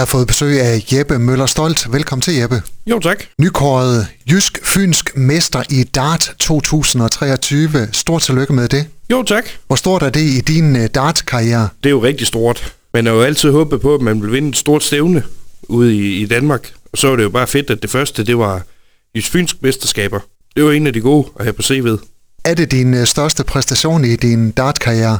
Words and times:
Jeg 0.00 0.06
har 0.06 0.18
fået 0.18 0.26
besøg 0.26 0.60
af 0.60 0.92
Jeppe 0.92 1.18
Møller 1.18 1.46
Stolt. 1.46 1.92
Velkommen 1.92 2.22
til, 2.22 2.34
Jeppe. 2.34 2.62
Jo, 2.86 2.98
tak. 2.98 3.24
Nykåret 3.38 4.06
Jysk 4.30 4.66
Fynsk 4.66 5.16
Mester 5.16 5.62
i 5.70 5.84
Dart 5.84 6.34
2023. 6.38 7.88
Stort 7.92 8.22
tillykke 8.22 8.52
med 8.52 8.68
det. 8.68 8.86
Jo, 9.10 9.22
tak. 9.22 9.44
Hvor 9.66 9.76
stort 9.76 10.02
er 10.02 10.10
det 10.10 10.20
i 10.20 10.40
din 10.40 10.76
uh, 10.76 10.84
dart-karriere? 10.94 11.68
Det 11.82 11.88
er 11.88 11.90
jo 11.90 12.02
rigtig 12.02 12.26
stort. 12.26 12.74
Man 12.94 13.06
har 13.06 13.12
jo 13.12 13.22
altid 13.22 13.50
håbet 13.50 13.80
på, 13.80 13.94
at 13.94 14.00
man 14.00 14.22
vil 14.22 14.32
vinde 14.32 14.48
et 14.48 14.56
stort 14.56 14.84
stævne 14.84 15.22
ude 15.62 15.96
i, 15.96 16.22
i 16.22 16.26
Danmark. 16.26 16.72
Og 16.92 16.98
så 16.98 17.08
var 17.08 17.16
det 17.16 17.22
jo 17.22 17.30
bare 17.30 17.46
fedt, 17.46 17.70
at 17.70 17.82
det 17.82 17.90
første, 17.90 18.24
det 18.24 18.38
var 18.38 18.62
Jysk 19.16 19.32
Fynsk 19.32 19.56
Mesterskaber. 19.62 20.20
Det 20.56 20.64
var 20.64 20.72
en 20.72 20.86
af 20.86 20.92
de 20.92 21.00
gode 21.00 21.28
at 21.38 21.44
have 21.44 21.52
på 21.52 21.62
CV'et. 21.62 22.06
Er 22.44 22.54
det 22.54 22.70
din 22.70 22.94
uh, 22.94 23.04
største 23.04 23.44
præstation 23.44 24.04
i 24.04 24.16
din 24.16 24.50
dart-karriere? 24.50 25.18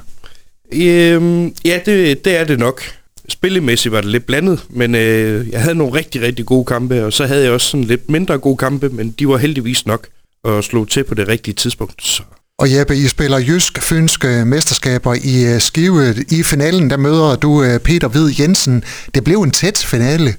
Øhm, 0.73 1.55
ja, 1.65 1.81
det, 1.87 2.25
det 2.25 2.37
er 2.37 2.45
det 2.45 2.59
nok. 2.59 2.83
Spillemæssigt 3.31 3.93
var 3.93 4.01
det 4.01 4.11
lidt 4.11 4.27
blandet, 4.27 4.65
men 4.71 4.95
øh, 4.95 5.49
jeg 5.49 5.63
havde 5.63 5.75
nogle 5.75 5.95
rigtig, 5.95 6.23
rigtig 6.23 6.47
gode 6.47 6.65
kampe, 6.65 7.05
og 7.05 7.13
så 7.13 7.27
havde 7.27 7.45
jeg 7.45 7.53
også 7.53 7.67
sådan 7.67 7.85
lidt 7.85 8.11
mindre 8.11 8.39
gode 8.39 8.57
kampe, 8.57 8.89
men 8.89 9.11
de 9.11 9.29
var 9.29 9.37
heldigvis 9.37 9.87
nok 9.87 10.07
og 10.45 10.65
slog 10.65 10.89
til 10.89 11.05
på 11.05 11.15
det 11.15 11.29
rigtige 11.29 11.55
tidspunkt. 11.55 12.07
Så. 12.07 12.23
Og 12.59 12.75
Jeppe, 12.75 12.97
I 12.97 13.09
spiller 13.09 13.39
Jysk 13.39 13.83
Fynske 13.83 14.45
mesterskaber 14.45 15.15
i 15.25 15.55
uh, 15.55 15.61
Skive. 15.61 16.15
I 16.31 16.43
finalen, 16.43 16.91
der 16.91 16.97
møder 16.97 17.37
du 17.37 17.51
uh, 17.51 17.79
Peter 17.79 18.09
Hvid 18.09 18.41
Jensen. 18.41 18.85
Det 19.15 19.25
blev 19.25 19.43
en 19.43 19.51
tæt 19.51 19.79
finale. 19.79 20.35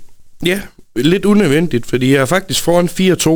Ja, 0.45 0.61
lidt 0.95 1.25
unødvendigt, 1.25 1.85
fordi 1.85 2.13
jeg 2.13 2.21
er 2.21 2.25
faktisk 2.25 2.63
foran 2.63 2.89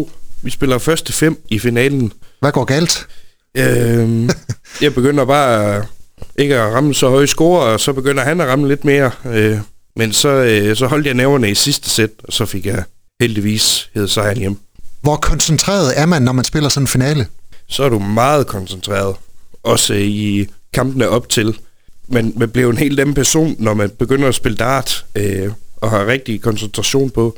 4-2. 0.08 0.10
Vi 0.42 0.52
spiller 0.52 0.78
første 0.78 1.14
fem 1.14 1.38
i 1.50 1.60
finalen. 1.60 2.12
Hvad 2.40 2.52
går 2.52 2.64
galt? 2.66 3.08
Øhm, 3.58 4.30
jeg 4.82 4.94
begynder 4.94 5.26
bare 5.26 5.86
ikke 6.38 6.56
at 6.56 6.74
ramme 6.74 6.94
så 6.94 7.10
høje 7.10 7.28
score, 7.28 7.62
og 7.62 7.80
så 7.80 7.94
begynder 7.94 8.24
han 8.24 8.42
at 8.42 8.48
ramme 8.48 8.68
lidt 8.68 8.86
mere. 8.86 9.12
Øh, 9.26 9.58
men 9.96 10.14
så, 10.14 10.30
øh, 10.30 10.76
så 10.76 10.88
holdt 10.88 11.06
jeg 11.06 11.14
næverne 11.14 11.52
i 11.52 11.56
sidste 11.56 11.90
sæt, 11.90 12.10
og 12.24 12.34
så 12.34 12.46
fik 12.46 12.66
jeg 12.66 12.84
heldigvis 13.22 13.90
hed 13.94 14.08
sejren 14.08 14.38
hjem. 14.38 14.58
Hvor 15.02 15.16
koncentreret 15.16 16.00
er 16.00 16.06
man, 16.06 16.22
når 16.22 16.32
man 16.32 16.46
spiller 16.46 16.70
sådan 16.70 16.84
en 16.84 16.88
finale? 16.88 17.28
Så 17.68 17.84
er 17.84 17.90
du 17.90 18.00
meget 18.00 18.48
koncentreret, 18.48 19.16
også 19.64 19.94
i 19.94 20.48
kampene 20.74 21.10
op 21.10 21.30
til. 21.30 21.58
Men 22.08 22.34
man 22.38 22.50
bliver 22.50 22.72
en 22.72 22.78
helt 22.78 23.00
anden 23.00 23.16
person, 23.16 23.56
når 23.60 23.74
man 23.74 23.90
begynder 23.90 24.28
at 24.28 24.36
spille 24.36 24.58
dart, 24.58 25.06
øh, 25.16 25.52
og 25.78 25.90
har 25.90 26.06
rigtig 26.06 26.42
koncentration 26.42 27.10
på. 27.10 27.38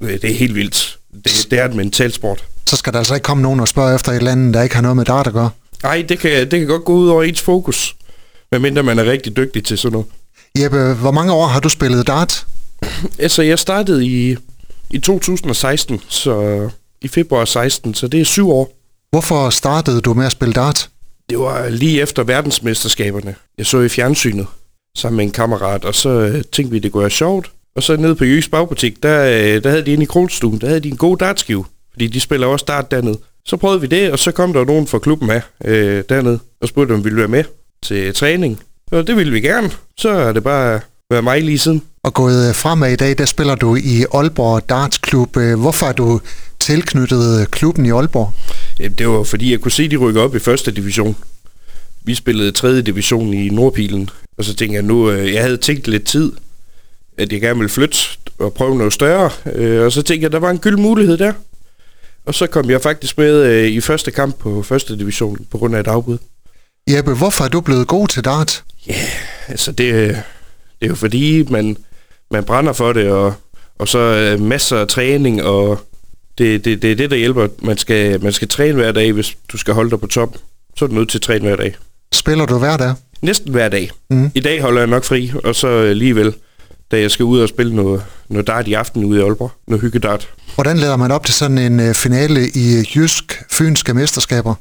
Øh, 0.00 0.12
det 0.12 0.24
er 0.24 0.34
helt 0.34 0.54
vildt. 0.54 0.98
Det, 1.24 1.46
det 1.50 1.58
er 1.58 1.64
et 1.64 1.74
mentalt 1.74 2.14
sport. 2.14 2.44
Så 2.66 2.76
skal 2.76 2.92
der 2.92 2.98
altså 2.98 3.14
ikke 3.14 3.24
komme 3.24 3.42
nogen 3.42 3.60
og 3.60 3.68
spørge 3.68 3.94
efter 3.94 4.12
et 4.12 4.16
eller 4.16 4.32
andet, 4.32 4.54
der 4.54 4.62
ikke 4.62 4.74
har 4.74 4.82
noget 4.82 4.96
med 4.96 5.04
dart 5.04 5.26
at 5.26 5.32
gøre? 5.32 5.50
Nej, 5.82 6.04
det 6.08 6.18
kan, 6.18 6.50
det 6.50 6.58
kan 6.58 6.66
godt 6.66 6.84
gå 6.84 6.92
ud 6.92 7.08
over 7.08 7.22
ens 7.22 7.40
fokus, 7.40 7.96
medmindre 8.52 8.82
man 8.82 8.98
er 8.98 9.04
rigtig 9.04 9.36
dygtig 9.36 9.64
til 9.64 9.78
sådan 9.78 9.92
noget. 9.92 10.06
Jeppe, 10.58 10.94
hvor 10.94 11.10
mange 11.10 11.32
år 11.32 11.46
har 11.46 11.60
du 11.60 11.68
spillet 11.68 12.06
dart? 12.06 12.46
Altså, 13.18 13.42
jeg 13.42 13.58
startede 13.58 14.06
i, 14.06 14.36
i 14.90 14.98
2016, 14.98 16.00
så 16.08 16.68
i 17.02 17.08
februar 17.08 17.44
16, 17.44 17.94
så 17.94 18.08
det 18.08 18.20
er 18.20 18.24
syv 18.24 18.50
år. 18.50 18.78
Hvorfor 19.10 19.50
startede 19.50 20.00
du 20.00 20.14
med 20.14 20.26
at 20.26 20.32
spille 20.32 20.52
dart? 20.52 20.88
Det 21.30 21.38
var 21.38 21.68
lige 21.68 22.00
efter 22.00 22.22
verdensmesterskaberne. 22.22 23.34
Jeg 23.58 23.66
så 23.66 23.80
i 23.80 23.88
fjernsynet 23.88 24.46
sammen 24.96 25.16
med 25.16 25.24
en 25.24 25.30
kammerat, 25.30 25.84
og 25.84 25.94
så 25.94 26.08
øh, 26.08 26.42
tænkte 26.52 26.72
vi, 26.72 26.78
det 26.78 26.92
kunne 26.92 27.00
være 27.00 27.10
sjovt. 27.10 27.52
Og 27.76 27.82
så 27.82 27.96
nede 27.96 28.14
på 28.14 28.24
Jysk 28.24 28.50
Bagbutik, 28.50 29.02
der, 29.02 29.24
øh, 29.24 29.64
der 29.64 29.70
havde 29.70 29.86
de 29.86 29.92
inde 29.92 30.02
i 30.02 30.06
Krolstuen, 30.06 30.60
der 30.60 30.66
havde 30.66 30.80
de 30.80 30.88
en 30.88 30.96
god 30.96 31.16
dartskive, 31.16 31.64
fordi 31.92 32.06
de 32.06 32.20
spiller 32.20 32.46
også 32.46 32.64
dart 32.68 32.90
dernede. 32.90 33.18
Så 33.44 33.56
prøvede 33.56 33.80
vi 33.80 33.86
det, 33.86 34.12
og 34.12 34.18
så 34.18 34.32
kom 34.32 34.52
der 34.52 34.64
nogen 34.64 34.86
fra 34.86 34.98
klubben 34.98 35.28
med 35.28 35.40
øh, 35.64 36.04
dernede, 36.08 36.38
og 36.60 36.68
spurgte, 36.68 36.92
om 36.92 36.98
vi 36.98 37.02
ville 37.02 37.18
være 37.18 37.28
med 37.28 37.44
til 37.82 38.14
træning. 38.14 38.60
Og 38.90 39.06
det 39.06 39.16
ville 39.16 39.32
vi 39.32 39.40
gerne. 39.40 39.70
Så 39.96 40.08
er 40.08 40.32
det 40.32 40.42
bare 40.42 40.80
været 41.10 41.24
mig 41.24 41.42
lige 41.42 41.58
siden. 41.58 41.82
Og 42.04 42.14
gået 42.14 42.56
fremad 42.56 42.92
i 42.92 42.96
dag, 42.96 43.18
der 43.18 43.24
spiller 43.24 43.54
du 43.54 43.76
i 43.76 44.04
Aalborg 44.14 44.68
Darts 44.68 44.98
Klub. 44.98 45.36
Hvorfor 45.36 45.86
er 45.86 45.92
du 45.92 46.20
tilknyttet 46.60 47.50
klubben 47.50 47.86
i 47.86 47.90
Aalborg? 47.90 48.32
Jamen, 48.80 48.98
det 48.98 49.08
var 49.08 49.22
fordi, 49.22 49.52
jeg 49.52 49.60
kunne 49.60 49.72
se, 49.72 49.88
de 49.88 49.96
rykker 49.96 50.22
op 50.22 50.36
i 50.36 50.38
første 50.38 50.70
division. 50.70 51.16
Vi 52.04 52.14
spillede 52.14 52.52
tredje 52.52 52.82
division 52.82 53.34
i 53.34 53.48
Nordpilen, 53.48 54.10
og 54.38 54.44
så 54.44 54.54
tænkte 54.54 54.74
jeg 54.74 54.82
nu, 54.82 55.10
øh, 55.10 55.32
jeg 55.32 55.42
havde 55.42 55.56
tænkt 55.56 55.88
lidt 55.88 56.04
tid, 56.04 56.32
at 57.18 57.32
jeg 57.32 57.40
gerne 57.40 57.58
ville 57.58 57.68
flytte 57.68 57.98
og 58.38 58.52
prøve 58.52 58.76
noget 58.76 58.92
større, 58.92 59.30
øh, 59.54 59.84
og 59.84 59.92
så 59.92 60.02
tænkte 60.02 60.24
jeg, 60.24 60.32
der 60.32 60.38
var 60.38 60.50
en 60.50 60.58
gyld 60.58 60.76
mulighed 60.76 61.18
der. 61.18 61.32
Og 62.26 62.34
så 62.34 62.46
kom 62.46 62.70
jeg 62.70 62.80
faktisk 62.80 63.18
med 63.18 63.42
øh, 63.42 63.68
i 63.68 63.80
første 63.80 64.10
kamp 64.10 64.38
på 64.38 64.62
første 64.62 64.98
division 64.98 65.46
på 65.50 65.58
grund 65.58 65.76
af 65.76 65.80
et 65.80 65.86
afbud. 65.86 66.18
Jeppe, 66.90 67.14
hvorfor 67.14 67.44
er 67.44 67.48
du 67.48 67.60
blevet 67.60 67.86
god 67.86 68.08
til 68.08 68.24
dart? 68.24 68.64
Ja, 68.86 68.92
yeah, 68.92 69.48
altså 69.48 69.72
det, 69.72 69.94
det 70.80 70.86
er 70.86 70.86
jo 70.86 70.94
fordi, 70.94 71.44
man, 71.50 71.76
man 72.30 72.44
brænder 72.44 72.72
for 72.72 72.92
det, 72.92 73.10
og, 73.10 73.34
og 73.78 73.88
så 73.88 73.98
øh, 73.98 74.40
masser 74.40 74.78
af 74.78 74.88
træning, 74.88 75.42
og 75.42 75.80
det, 76.38 76.64
det, 76.64 76.82
det 76.82 76.92
er 76.92 76.96
det, 76.96 77.10
der 77.10 77.16
hjælper. 77.16 77.48
Man 77.62 77.78
skal, 77.78 78.22
man 78.22 78.32
skal 78.32 78.48
træne 78.48 78.74
hver 78.74 78.92
dag, 78.92 79.12
hvis 79.12 79.36
du 79.52 79.58
skal 79.58 79.74
holde 79.74 79.90
dig 79.90 80.00
på 80.00 80.06
top. 80.06 80.36
Så 80.76 80.84
er 80.84 80.88
du 80.88 80.94
nødt 80.94 81.08
til 81.08 81.18
at 81.18 81.22
træne 81.22 81.40
hver 81.40 81.56
dag. 81.56 81.76
Spiller 82.12 82.46
du 82.46 82.58
hver 82.58 82.76
dag? 82.76 82.94
Næsten 83.22 83.52
hver 83.52 83.68
dag. 83.68 83.90
Mm. 84.10 84.30
I 84.34 84.40
dag 84.40 84.62
holder 84.62 84.80
jeg 84.80 84.88
nok 84.88 85.04
fri, 85.04 85.32
og 85.44 85.54
så 85.54 85.68
alligevel, 85.68 86.34
da 86.90 87.00
jeg 87.00 87.10
skal 87.10 87.24
ud 87.24 87.40
og 87.40 87.48
spille 87.48 87.76
noget, 87.76 88.04
noget 88.28 88.46
dart 88.46 88.68
i 88.68 88.72
aften 88.72 89.04
ude 89.04 89.20
i 89.20 89.22
Aalborg. 89.22 89.50
Noget 89.68 89.82
hyggedart. 89.82 90.28
Hvordan 90.54 90.78
lader 90.78 90.96
man 90.96 91.10
op 91.10 91.26
til 91.26 91.34
sådan 91.34 91.58
en 91.58 91.88
uh, 91.88 91.94
finale 91.94 92.48
i 92.48 92.88
Jysk 92.94 93.42
Fynske 93.50 93.94
Mesterskaber? 93.94 94.54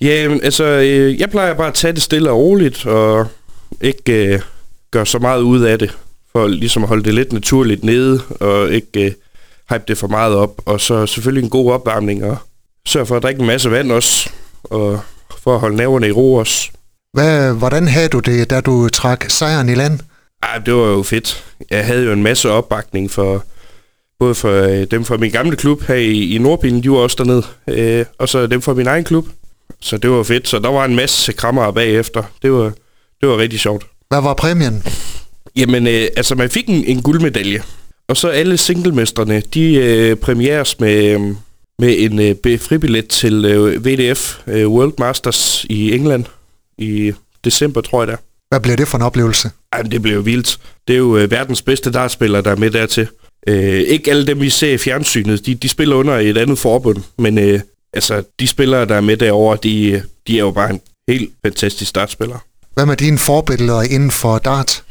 Ja, 0.00 0.38
altså, 0.42 0.64
øh, 0.64 1.20
jeg 1.20 1.30
plejer 1.30 1.54
bare 1.54 1.68
at 1.68 1.74
tage 1.74 1.92
det 1.92 2.02
stille 2.02 2.30
og 2.30 2.38
roligt, 2.38 2.86
og 2.86 3.26
ikke 3.80 4.34
øh, 4.34 4.40
gøre 4.90 5.06
så 5.06 5.18
meget 5.18 5.40
ud 5.40 5.60
af 5.60 5.78
det, 5.78 5.98
for 6.32 6.46
ligesom 6.46 6.82
at 6.82 6.88
holde 6.88 7.04
det 7.04 7.14
lidt 7.14 7.32
naturligt 7.32 7.84
nede, 7.84 8.20
og 8.40 8.70
ikke 8.70 9.04
øh, 9.04 9.12
hype 9.70 9.84
det 9.88 9.98
for 9.98 10.08
meget 10.08 10.34
op. 10.34 10.60
Og 10.66 10.80
så 10.80 11.06
selvfølgelig 11.06 11.44
en 11.44 11.50
god 11.50 11.72
opvarmning, 11.72 12.24
og 12.24 12.36
sørge 12.86 13.06
for 13.06 13.16
at 13.16 13.22
drikke 13.22 13.40
en 13.40 13.46
masse 13.46 13.70
vand 13.70 13.92
også, 13.92 14.30
og 14.64 15.00
for 15.38 15.54
at 15.54 15.60
holde 15.60 15.76
nerverne 15.76 16.08
i 16.08 16.12
ro 16.12 16.34
også. 16.34 16.70
Hvad, 17.12 17.54
hvordan 17.54 17.88
havde 17.88 18.08
du 18.08 18.18
det, 18.18 18.50
da 18.50 18.60
du 18.60 18.88
trak 18.88 19.24
sejren 19.28 19.68
i 19.68 19.74
land? 19.74 20.00
Ej, 20.42 20.58
det 20.58 20.74
var 20.74 20.86
jo 20.86 21.02
fedt. 21.02 21.44
Jeg 21.70 21.86
havde 21.86 22.04
jo 22.04 22.12
en 22.12 22.22
masse 22.22 22.50
opbakning 22.50 23.10
for 23.10 23.44
både 24.18 24.34
for 24.34 24.52
øh, 24.52 24.86
dem 24.90 25.04
fra 25.04 25.16
min 25.16 25.30
gamle 25.30 25.56
klub 25.56 25.82
her 25.82 25.94
i, 25.94 26.34
i 26.34 26.38
Nordbilen, 26.38 26.82
de 26.82 26.90
var 26.90 26.96
også 26.96 27.16
dernede, 27.18 27.42
øh, 27.68 28.06
og 28.18 28.28
så 28.28 28.46
dem 28.46 28.62
fra 28.62 28.74
min 28.74 28.86
egen 28.86 29.04
klub. 29.04 29.26
Så 29.80 29.98
det 29.98 30.10
var 30.10 30.22
fedt. 30.22 30.48
Så 30.48 30.58
der 30.58 30.68
var 30.68 30.84
en 30.84 30.96
masse 30.96 31.32
krammer 31.32 31.70
bagefter. 31.70 32.22
Det 32.42 32.52
var, 32.52 32.72
det 33.20 33.28
var 33.28 33.38
rigtig 33.38 33.60
sjovt. 33.60 33.86
Hvad 34.08 34.22
var 34.22 34.34
præmien? 34.34 34.82
Jamen, 35.56 35.86
øh, 35.86 36.08
altså 36.16 36.34
man 36.34 36.50
fik 36.50 36.68
en, 36.68 36.84
en 36.84 37.02
guldmedalje. 37.02 37.62
Og 38.08 38.16
så 38.16 38.28
alle 38.28 38.58
singlemestrene, 38.58 39.42
de 39.54 39.74
øh, 39.74 40.16
premieres 40.16 40.80
med, 40.80 41.18
med 41.78 41.94
en 41.98 42.18
øh, 42.18 42.60
fribillet 42.60 43.08
til 43.08 43.44
øh, 43.44 43.84
VDF 43.84 44.38
øh, 44.46 44.68
World 44.68 44.92
Masters 44.98 45.66
i 45.70 45.94
England 45.94 46.24
i 46.78 47.12
december, 47.44 47.80
tror 47.80 48.02
jeg 48.02 48.08
der. 48.08 48.16
Hvad 48.48 48.60
bliver 48.60 48.76
det 48.76 48.88
for 48.88 48.98
en 48.98 49.02
oplevelse? 49.02 49.50
Jamen, 49.74 49.92
det 49.92 50.02
blev 50.02 50.26
vildt. 50.26 50.58
Det 50.88 50.94
er 50.94 50.98
jo 50.98 51.16
øh, 51.16 51.30
verdens 51.30 51.62
bedste 51.62 51.92
dartspillere, 51.92 52.42
der 52.42 52.50
er 52.50 52.56
med 52.56 52.70
dertil. 52.70 53.08
Øh, 53.48 53.80
ikke 53.80 54.10
alle 54.10 54.26
dem, 54.26 54.40
vi 54.40 54.50
ser 54.50 54.72
i 54.72 54.78
fjernsynet, 54.78 55.46
de, 55.46 55.54
de 55.54 55.68
spiller 55.68 55.96
under 55.96 56.14
et 56.14 56.38
andet 56.38 56.58
forbund, 56.58 56.98
men 57.18 57.38
øh, 57.38 57.60
altså, 57.94 58.22
de 58.40 58.48
spillere, 58.48 58.84
der 58.84 58.94
er 58.94 59.00
med 59.00 59.16
derovre, 59.16 59.58
de, 59.62 60.02
de 60.26 60.36
er 60.36 60.40
jo 60.40 60.50
bare 60.50 60.70
en 60.70 60.80
helt 61.08 61.32
fantastisk 61.46 61.94
dartspiller. 61.94 62.38
Hvad 62.74 62.86
med 62.86 62.96
dine 62.96 63.18
forbilleder 63.18 63.82
inden 63.82 64.10
for 64.10 64.38
dart? 64.38 64.84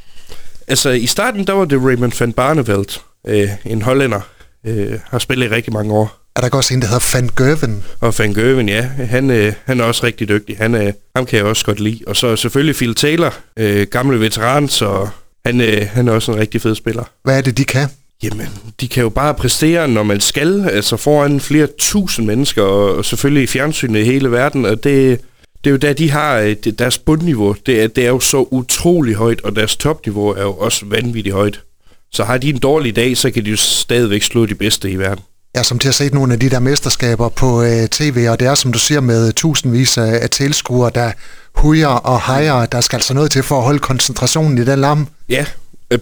Altså, 0.68 0.90
i 0.90 1.06
starten, 1.06 1.48
der 1.48 1.54
var 1.54 1.66
det 1.66 1.82
Raymond 1.82 2.12
van 2.20 2.34
Barneveld, 2.34 3.00
øh, 3.28 3.50
en 3.66 3.82
hollænder, 3.82 4.22
øh, 4.66 5.00
har 5.04 5.20
spillet 5.20 5.46
i 5.46 5.50
rigtig 5.50 5.74
mange 5.74 5.94
år. 5.94 6.28
Er 6.36 6.42
der 6.42 6.58
også 6.58 6.74
en, 6.74 6.82
der 6.82 6.88
hedder 6.88 7.18
Van 7.18 7.30
Gerven? 7.38 7.84
Og 8.00 8.20
Van 8.20 8.34
Gerven, 8.34 8.70
ja. 8.70 8.82
Han, 8.82 9.32
øh, 9.32 9.54
han 9.66 9.80
er 9.80 9.84
også 9.84 10.06
rigtig 10.06 10.30
dygtig. 10.30 10.58
Han, 10.58 10.76
øh, 10.76 10.94
ham 11.16 11.26
kan 11.26 11.38
jeg 11.38 11.46
også 11.46 11.66
godt 11.66 11.80
lide. 11.80 12.00
Og 12.08 12.16
så 12.16 12.36
selvfølgelig 12.36 12.76
Phil 12.76 12.96
Taylor, 12.96 13.34
øh, 13.60 13.88
gamle 13.88 14.20
veteran, 14.20 14.70
så 14.70 15.08
han, 15.46 15.62
øh, 15.62 15.88
han 15.92 16.08
er 16.08 16.12
også 16.12 16.32
en 16.32 16.40
rigtig 16.40 16.62
fed 16.62 16.76
spiller. 16.76 17.04
Hvad 17.24 17.38
er 17.38 17.42
det, 17.42 17.58
de 17.58 17.66
kan? 17.66 17.90
Jamen, 18.24 18.48
de 18.82 18.88
kan 18.88 19.04
jo 19.04 19.10
bare 19.10 19.34
præstere, 19.34 19.88
når 19.88 20.04
man 20.04 20.20
skal, 20.20 20.70
altså 20.70 20.98
foran 20.98 21.40
flere 21.40 21.68
tusind 21.80 22.26
mennesker, 22.26 22.64
og, 22.64 23.06
selvfølgelig 23.06 23.44
i 23.44 23.48
fjernsynet 23.48 24.00
i 24.00 24.04
hele 24.04 24.32
verden, 24.32 24.66
og 24.66 24.84
det, 24.84 25.22
det 25.64 25.70
er 25.70 25.72
jo 25.72 25.78
der, 25.78 25.94
de 25.94 26.12
har 26.12 26.40
det, 26.64 26.80
deres 26.80 26.98
bundniveau, 26.98 27.56
det 27.66 27.84
er, 27.84 27.88
det 27.88 28.04
er 28.04 28.10
jo 28.10 28.20
så 28.20 28.48
utrolig 28.52 29.16
højt, 29.16 29.42
og 29.42 29.56
deres 29.56 29.76
topniveau 29.76 30.28
er 30.28 30.42
jo 30.42 30.54
også 30.54 30.86
vanvittigt 30.86 31.36
højt. 31.36 31.62
Så 32.12 32.24
har 32.24 32.38
de 32.38 32.50
en 32.50 32.58
dårlig 32.58 32.96
dag, 32.96 33.18
så 33.18 33.32
kan 33.32 33.46
de 33.46 33.50
jo 33.50 33.58
stadigvæk 33.58 34.24
slå 34.24 34.46
de 34.46 34.56
bedste 34.56 34.92
i 34.92 34.96
verden. 34.96 35.24
Ja, 35.56 35.64
som 35.64 35.80
til 35.80 35.90
at 35.90 35.96
se 35.96 36.10
nogle 36.10 36.34
af 36.34 36.40
de 36.40 36.50
der 36.50 36.60
mesterskaber 36.60 37.30
på 37.30 37.64
øh, 37.64 37.88
tv, 37.88 38.28
og 38.30 38.40
det 38.40 38.48
er, 38.48 38.56
som 38.56 38.72
du 38.72 38.80
siger, 38.80 39.02
med 39.02 39.34
tusindvis 39.34 39.98
af, 39.98 40.20
af 40.22 40.30
tilskuere, 40.30 40.92
der 40.96 41.12
hujer 41.56 41.88
og 41.88 42.22
hejer. 42.28 42.66
Der 42.66 42.82
skal 42.82 42.98
altså 42.98 43.14
noget 43.14 43.32
til 43.32 43.44
for 43.44 43.58
at 43.58 43.64
holde 43.64 43.80
koncentrationen 43.80 44.58
i 44.58 44.66
den 44.66 44.80
lam. 44.80 45.08
Ja, 45.30 45.46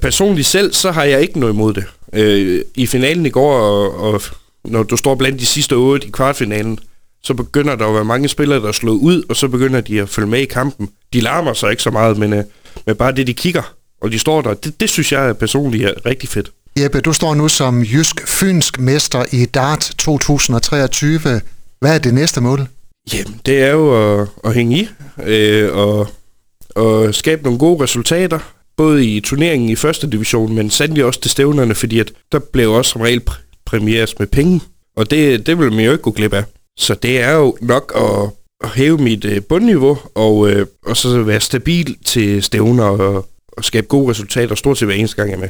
personligt 0.01 0.47
selv, 0.47 0.73
så 0.73 0.91
har 0.91 1.03
jeg 1.03 1.21
ikke 1.21 1.39
noget 1.39 1.53
imod 1.53 1.73
det. 1.73 1.83
Øh, 2.13 2.61
I 2.75 2.85
finalen 2.85 3.25
i 3.25 3.29
går, 3.29 3.59
og, 3.59 4.13
og 4.13 4.21
når 4.63 4.83
du 4.83 4.97
står 4.97 5.15
blandt 5.15 5.39
de 5.39 5.45
sidste 5.45 5.73
otte 5.73 6.07
i 6.07 6.11
kvartfinalen, 6.11 6.79
så 7.23 7.33
begynder 7.33 7.75
der 7.75 7.87
at 7.87 7.93
være 7.93 8.05
mange 8.05 8.27
spillere, 8.27 8.59
der 8.59 8.67
er 8.67 8.71
slået 8.71 8.97
ud, 8.97 9.23
og 9.29 9.35
så 9.35 9.47
begynder 9.47 9.81
de 9.81 10.01
at 10.01 10.09
følge 10.09 10.27
med 10.27 10.39
i 10.39 10.45
kampen. 10.45 10.89
De 11.13 11.21
larmer 11.21 11.53
sig 11.53 11.71
ikke 11.71 11.83
så 11.83 11.91
meget, 11.91 12.17
men, 12.17 12.33
øh, 12.33 12.43
men 12.85 12.95
bare 12.95 13.11
det, 13.11 13.27
de 13.27 13.33
kigger, 13.33 13.73
og 14.01 14.11
de 14.11 14.19
står 14.19 14.41
der, 14.41 14.53
det, 14.53 14.79
det 14.79 14.89
synes 14.89 15.11
jeg 15.11 15.37
personligt 15.37 15.85
er 15.85 16.05
rigtig 16.05 16.29
fedt. 16.29 16.51
Jeppe, 16.79 17.01
du 17.01 17.13
står 17.13 17.35
nu 17.35 17.47
som 17.47 17.81
jysk-fynsk 17.81 18.79
mester 18.79 19.25
i 19.31 19.45
Dart 19.45 19.91
2023. 19.97 21.19
Hvad 21.79 21.95
er 21.95 21.97
det 21.97 22.13
næste 22.13 22.41
mål? 22.41 22.67
Jamen, 23.13 23.41
det 23.45 23.59
er 23.59 23.71
jo 23.71 24.21
at, 24.21 24.27
at 24.43 24.53
hænge 24.53 24.77
i 24.77 24.89
øh, 25.23 25.77
og, 25.77 26.07
og 26.75 27.15
skabe 27.15 27.43
nogle 27.43 27.59
gode 27.59 27.83
resultater, 27.83 28.39
både 28.77 29.05
i 29.05 29.19
turneringen 29.19 29.69
i 29.69 29.75
første 29.75 30.07
division, 30.07 30.55
men 30.55 30.69
sandelig 30.69 31.05
også 31.05 31.21
til 31.21 31.31
stævnerne, 31.31 31.75
fordi 31.75 31.99
at 31.99 32.11
der 32.31 32.39
blev 32.39 32.71
også 32.71 32.91
som 32.91 33.01
regel 33.01 33.21
premieres 33.65 34.19
med 34.19 34.27
penge, 34.27 34.61
og 34.97 35.11
det, 35.11 35.47
det 35.47 35.59
vil 35.59 35.71
man 35.71 35.85
jo 35.85 35.91
ikke 35.91 36.01
gå 36.01 36.11
glip 36.11 36.33
af. 36.33 36.43
Så 36.77 36.93
det 36.93 37.21
er 37.21 37.31
jo 37.31 37.57
nok 37.61 37.93
at, 37.95 38.29
at 38.63 38.69
hæve 38.75 38.97
mit 38.97 39.25
øh, 39.25 39.41
bundniveau, 39.41 39.97
og, 40.15 40.49
øh, 40.49 40.65
og 40.85 40.97
så 40.97 41.23
være 41.23 41.39
stabil 41.39 41.97
til 42.05 42.43
stævner 42.43 42.83
og, 42.83 43.29
og 43.57 43.63
skabe 43.63 43.87
gode 43.87 44.09
resultater, 44.09 44.55
stort 44.55 44.77
set 44.77 44.87
hver 44.87 44.95
eneste 44.95 45.15
gang 45.15 45.29
jeg 45.29 45.35
er 45.35 45.39
med. 45.39 45.49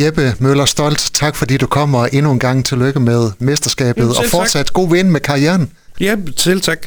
Jeppe 0.00 0.34
Møller 0.38 0.64
Stolt, 0.64 1.10
tak 1.14 1.36
fordi 1.36 1.56
du 1.56 1.66
kommer 1.66 1.98
og 1.98 2.08
endnu 2.12 2.32
en 2.32 2.38
gang 2.38 2.64
tillykke 2.64 3.00
med 3.00 3.30
mesterskabet, 3.38 4.02
Jamen, 4.02 4.16
og 4.16 4.24
fortsat 4.30 4.72
god 4.72 4.90
vind 4.90 5.08
med 5.08 5.20
karrieren. 5.20 5.70
Ja, 6.00 6.16
selv 6.36 6.60
tak. 6.60 6.86